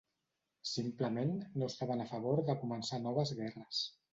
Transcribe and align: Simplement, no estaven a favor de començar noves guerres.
Simplement, 0.69 1.35
no 1.63 1.69
estaven 1.73 2.03
a 2.07 2.09
favor 2.15 2.43
de 2.51 2.59
començar 2.65 3.03
noves 3.07 3.39
guerres. 3.43 3.87